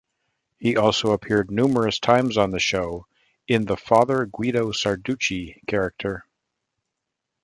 [0.57, 3.05] He also appeared numerous times on the show
[3.47, 6.25] in the Father Guido Sarducci character.